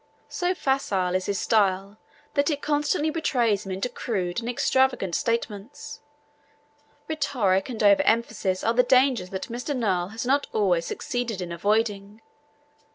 [0.29, 1.99] So facile is his style
[2.33, 5.99] that it constantly betrays him into crude and extravagant statements.
[7.07, 9.75] Rhetoric and over emphasis are the dangers that Mr.
[9.77, 12.19] Noel has not always succeeded in avoiding.